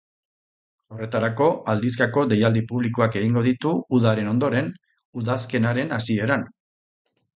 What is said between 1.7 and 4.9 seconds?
aldizkako deialdi publikoak egingo ditu udaren ondoren,